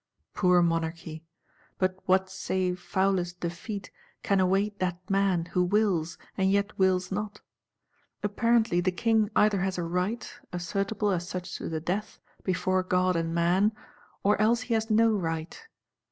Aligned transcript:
Poor 0.33 0.63
Monarchy! 0.63 1.23
But 1.77 1.99
what 2.07 2.27
save 2.27 2.79
foulest 2.79 3.39
defeat 3.41 3.91
can 4.23 4.39
await 4.39 4.79
that 4.79 5.07
man, 5.11 5.45
who 5.53 5.63
wills, 5.63 6.17
and 6.35 6.49
yet 6.49 6.75
wills 6.79 7.11
not? 7.11 7.41
Apparently 8.23 8.81
the 8.81 8.91
King 8.91 9.29
either 9.35 9.59
has 9.59 9.77
a 9.77 9.83
right, 9.83 10.39
assertible 10.51 11.11
as 11.11 11.29
such 11.29 11.55
to 11.59 11.69
the 11.69 11.79
death, 11.79 12.19
before 12.43 12.81
God 12.81 13.15
and 13.15 13.35
man; 13.35 13.73
or 14.23 14.41
else 14.41 14.61
he 14.61 14.73
has 14.73 14.89
no 14.89 15.11
right. 15.11 15.67